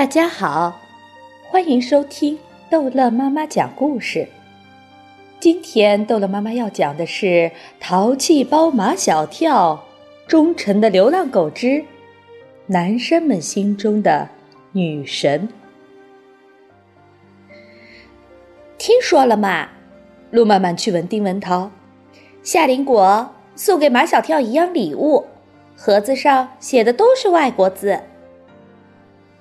[0.00, 0.80] 大家好，
[1.50, 2.38] 欢迎收听
[2.70, 4.26] 逗乐妈妈讲故事。
[5.38, 7.26] 今天逗乐妈妈要讲的是
[7.78, 9.84] 《淘气包马小跳》，
[10.26, 11.84] 忠诚的流浪狗之
[12.64, 14.30] 男生们心中的
[14.72, 15.50] 女神。
[18.78, 19.68] 听说了吗？
[20.30, 21.70] 路曼曼去问丁文涛，
[22.42, 25.26] 夏林果送给马小跳一样礼物，
[25.76, 28.00] 盒子上写的都是外国字。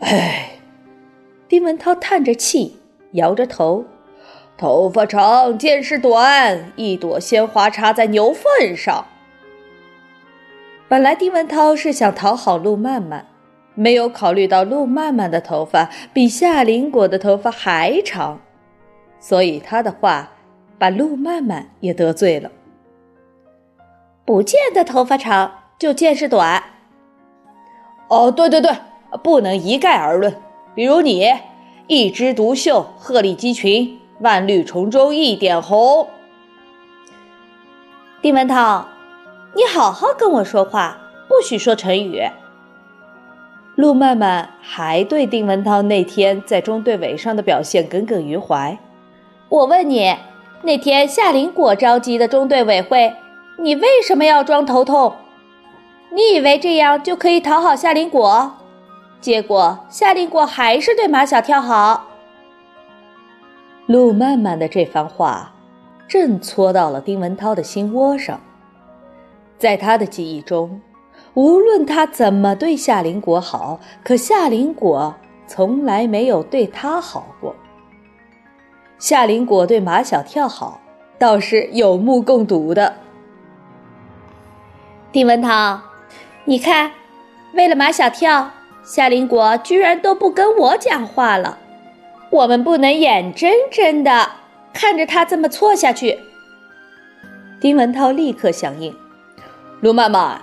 [0.00, 0.50] 唉，
[1.48, 2.80] 丁文涛叹着气，
[3.12, 3.84] 摇着头。
[4.56, 9.06] 头发长，见识短，一朵鲜花插在牛粪上。
[10.88, 13.26] 本来丁文涛是想讨好陆曼曼，
[13.74, 18.40] 没有考虑到陆曼曼的头发比夏林果的头发还长，
[19.18, 20.30] 所以他的话
[20.78, 22.50] 把陆曼曼也得罪了。
[24.26, 26.62] 不见得头发长就见识短。
[28.08, 28.70] 哦，对对对。
[29.22, 30.40] 不能一概而论，
[30.74, 31.32] 比如你
[31.86, 36.08] 一枝独秀，鹤立鸡群，万绿丛中一点红。
[38.22, 38.86] 丁文涛，
[39.54, 42.22] 你好好跟我说话，不许说成语。
[43.76, 48.78] 陆曼曼还对丁文涛那天在中队委上的表现耿耿于怀。
[49.48, 50.14] 我问你，
[50.62, 53.14] 那天夏林果召集的中队委会，
[53.58, 55.14] 你为什么要装头痛？
[56.12, 58.54] 你以为这样就可以讨好夏林果？
[59.20, 62.06] 结果夏林果还是对马小跳好。
[63.86, 65.52] 陆曼曼的这番话，
[66.08, 68.40] 正戳到了丁文涛的心窝上。
[69.58, 70.80] 在他的记忆中，
[71.34, 75.14] 无论他怎么对夏林果好，可夏林果
[75.46, 77.54] 从来没有对他好过。
[78.98, 80.80] 夏林果对马小跳好，
[81.18, 82.94] 倒是有目共睹的。
[85.12, 85.78] 丁文涛，
[86.44, 86.92] 你看，
[87.52, 88.50] 为了马小跳。
[88.82, 91.58] 夏林果居然都不跟我讲话了，
[92.30, 94.30] 我们不能眼睁睁的
[94.72, 96.18] 看着他这么错下去。
[97.60, 98.96] 丁文涛立刻响应
[99.80, 100.40] ：“卢曼曼，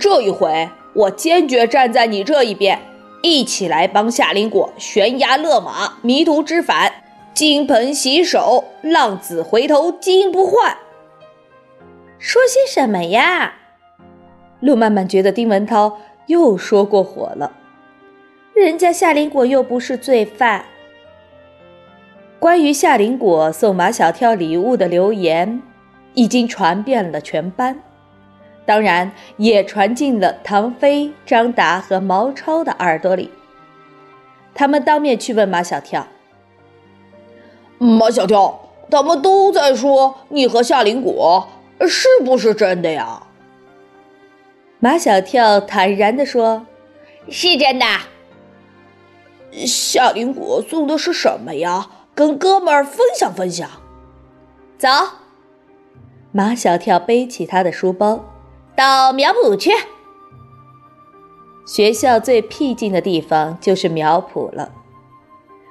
[0.00, 2.80] 这一回我坚决站在你这一边，
[3.22, 6.92] 一起来帮夏林果悬崖勒马、迷途知返、
[7.32, 10.76] 金盆洗手、浪子回头金不换。”
[12.18, 13.54] 说些什么呀？
[14.58, 17.52] 陆曼曼觉得丁文涛又说过火了。
[18.58, 20.64] 人家夏林果又不是罪犯。
[22.38, 25.62] 关于夏林果送马小跳礼物的流言，
[26.14, 27.80] 已经传遍了全班，
[28.66, 33.30] 当然也传进了唐飞、张达和毛超的耳朵里。
[34.54, 36.06] 他们当面去问马小跳
[37.78, 41.48] ：“马小跳，他们都在说你和夏林果，
[41.88, 43.22] 是不是真的呀？”
[44.80, 46.66] 马小跳坦然地说
[47.30, 47.86] ：“是真的。”
[49.52, 51.88] 夏林果送的是什么呀？
[52.14, 53.68] 跟哥们儿分享分享。
[54.76, 54.88] 走，
[56.32, 58.24] 马小跳背起他的书包，
[58.76, 59.70] 到苗圃去。
[61.66, 64.72] 学校最僻静的地方就是苗圃了。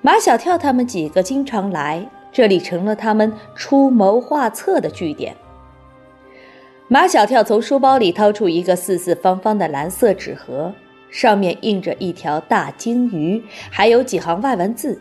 [0.00, 5.36] 马小跳他们几个经常来这里，成了他们出谋划策的据点。
[6.86, 10.72] 马小跳从书包里掏出一个四四方方的蓝色纸盒。
[11.10, 15.00] 上面印着一条大鲸鱼，还有几行外文字。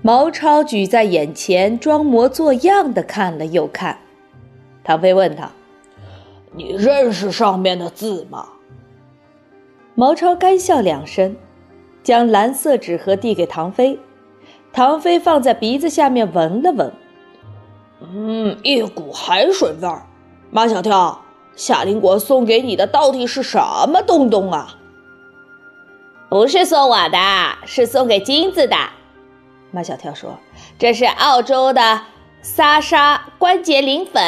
[0.00, 3.98] 毛超举在眼前，装模作样的看了又看。
[4.82, 5.52] 唐飞问他
[6.56, 8.48] ：“你认识上面的字吗？”
[9.94, 11.36] 毛超干笑两声，
[12.02, 14.00] 将蓝色纸盒递给唐飞。
[14.72, 16.92] 唐飞放在鼻子下面闻了闻，
[18.00, 20.06] 嗯，一股海水味儿。
[20.50, 21.21] 马小跳。
[21.54, 23.58] 夏林果送给你的到底是什
[23.88, 24.76] 么东东啊？
[26.28, 27.18] 不是送我的，
[27.66, 28.76] 是送给金子的。
[29.70, 30.38] 马小跳说
[30.78, 32.02] ：“这是澳洲的
[32.40, 34.22] 萨沙关节磷粉。”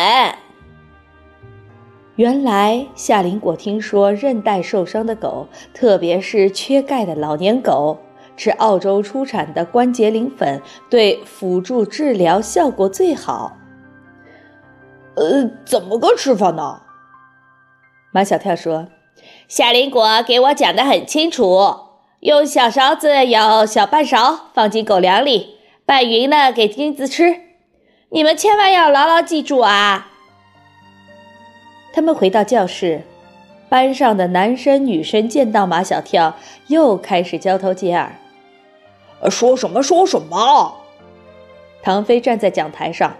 [2.16, 7.98] 原来夏林果听说韧带受伤的狗，特别是缺钙的老年狗，
[8.36, 13.56] 吃澳洲出产的关节磷粉对辅助治疗效果最好。
[15.16, 16.82] 呃，怎么个吃法呢？
[18.14, 18.86] 马小跳说
[19.48, 21.58] ：“夏林果给我讲的很清楚，
[22.20, 27.40] 用小勺子舀小半勺放进狗粮里，拌匀了给金子吃。
[28.10, 30.12] 你们千万要牢牢记住啊！”
[31.92, 33.02] 他们回到教室，
[33.68, 36.36] 班上的男生女生见到马小跳，
[36.68, 38.14] 又开始交头接耳
[39.28, 40.76] ：“说什么说什么？”
[41.82, 43.16] 唐飞站在讲台上：“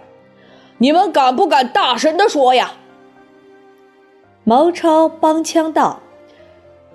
[0.79, 2.75] 你们敢不敢大声的说呀？”
[4.47, 6.01] 毛超帮腔道：“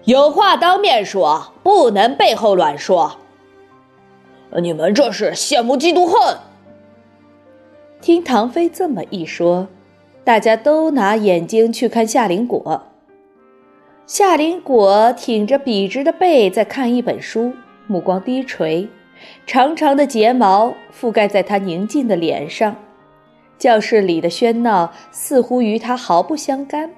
[0.06, 3.18] 有话当面说，不能背后乱说。
[4.62, 6.38] 你们这是羡慕嫉妒恨。
[8.00, 9.66] 听唐飞这么一说，
[10.22, 12.82] 大家都拿眼睛去看夏林果。
[14.06, 17.52] 夏林果挺着笔直的背在看一本书，
[17.88, 18.88] 目光低垂，
[19.44, 22.76] 长长的睫毛覆盖在他宁静的脸上。
[23.58, 26.90] 教室里的喧闹似乎与他毫不相干。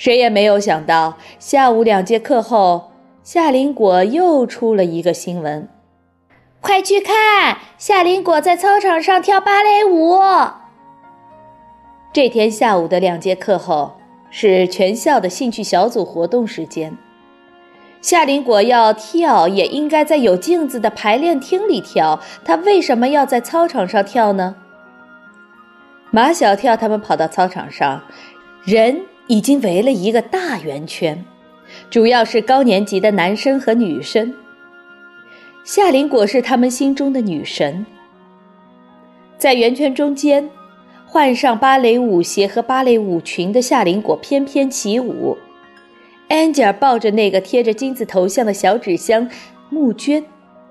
[0.00, 2.92] 谁也没有想到，下午两节课后，
[3.22, 5.68] 夏林果又出了一个新闻。
[6.62, 10.18] 快去看，夏林果在操场上跳芭蕾舞。
[12.14, 13.92] 这天下午的两节课后
[14.30, 16.96] 是全校的兴趣小组活动时间。
[18.00, 22.18] 夏林果要跳，也应该在有镜子的排练厅里跳。
[22.42, 24.56] 他为什么要在操场上跳呢？
[26.10, 28.02] 马小跳他们跑到操场上，
[28.64, 31.24] 人已经围了一个大圆圈，
[31.88, 34.34] 主要是高年级的男生和女生。
[35.62, 37.86] 夏林果是他们心中的女神，
[39.38, 40.50] 在圆圈中间，
[41.06, 45.38] 换上芭蕾舞鞋和芭蕾舞裙的夏林果翩翩起舞。
[46.26, 49.30] 安吉尔抱着那个贴着金子头像的小纸箱
[49.68, 50.24] 募捐，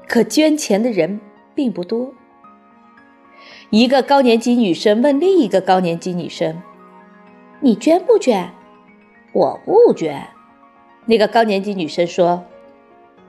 [0.06, 1.22] 可捐钱的人
[1.56, 2.14] 并不多。
[3.70, 6.62] 一个高年级女生问另一个高年级女生
[7.60, 8.50] ：“你捐不捐
[9.34, 10.28] ？”“我不捐。”
[11.06, 12.44] 那个高年级女生说。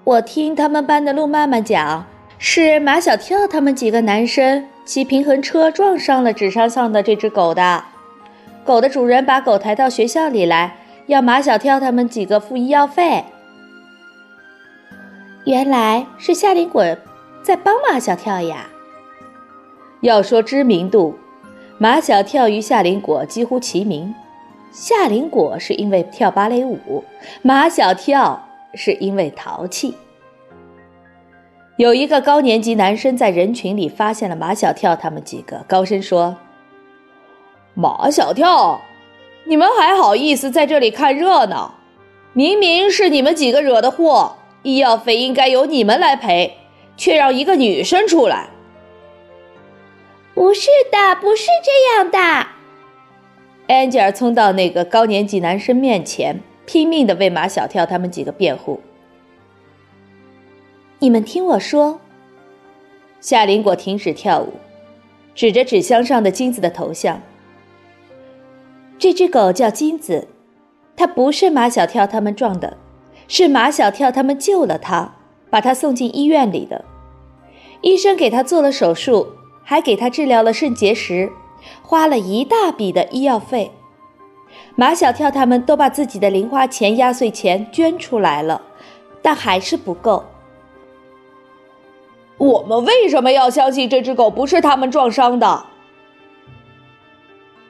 [0.03, 2.07] 我听他们班的陆曼曼讲，
[2.39, 7.85] 是马小跳他们几个男生骑平衡车撞上了纸箱上的这只狗的。
[8.65, 10.75] 狗的主人把狗抬到学校里来，
[11.07, 13.25] 要马小跳他们几个付医药费。
[15.45, 16.83] 原来是夏林果
[17.43, 18.71] 在帮马小跳呀。
[20.01, 21.19] 要说知名度，
[21.83, 24.15] 马小跳与夏林果几乎齐名。
[24.71, 27.03] 夏林果是因为跳芭蕾舞，
[27.41, 28.47] 马小跳。
[28.75, 29.97] 是因为淘气。
[31.77, 36.37] 有一个高年级男生在人群里发现了马小跳他们几个，高声说
[37.75, 38.81] ：“马小跳，
[39.45, 41.75] 你们还好意思在这里看热闹？
[42.33, 46.59] 明明是你们几个惹的祸，医药费应该由你们来赔，
[46.97, 48.51] 却让一个女生出来。
[50.41, 52.47] ”“不是的，不是这样的。”
[53.69, 56.41] 安吉尔冲到那个高年级男生面前。
[56.65, 58.81] 拼命的为马小跳他们几个辩护。
[61.01, 61.99] 你们听我说，
[63.21, 64.53] 夏林果停止跳舞，
[65.35, 67.21] 指着纸箱上的金子的头像。
[69.01, 70.29] 这只狗叫金子，
[70.95, 72.77] 它不是马小跳他们撞的，
[73.27, 75.17] 是马小跳他们救了它，
[75.51, 76.85] 把它送进医院里的。
[77.81, 79.33] 医生给他做了手术，
[79.71, 81.31] 还给他治疗了肾结石，
[81.81, 83.71] 花了一大笔的医药费。
[84.75, 88.63] 马小跳他们都把自己的零花钱、压岁钱捐出来了，
[89.23, 90.25] 但还是不够。
[92.37, 95.67] 我们为什么要相信这只狗不是他们撞伤的？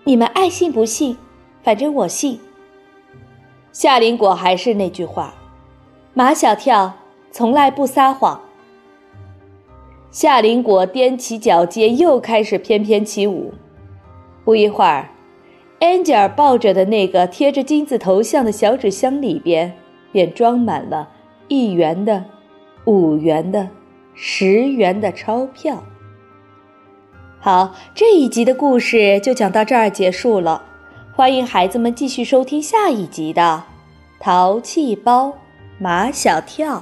[0.04, 1.18] 你们爱信不信，
[1.62, 2.40] 反正我信。
[3.72, 5.34] 夏林果还是那句话，
[6.14, 6.94] 马小跳
[7.30, 8.40] 从来不撒谎。
[10.10, 13.54] 夏林果踮起脚尖，又开始翩翩起舞。
[14.44, 15.08] 不一会儿。
[15.78, 19.72] 安吉尔抱着的那个贴着金字头像的小纸箱里边，
[20.12, 21.08] 便装满了
[21.48, 22.22] 一元的、
[22.84, 23.66] 五元的、
[24.14, 25.82] 十元的钞票。
[27.38, 30.62] 好，这一集的故事就讲到这儿结束了。
[31.14, 33.64] 欢迎孩子们继续收听下一集的
[34.22, 35.32] 《淘气包
[35.78, 36.76] 马小跳》。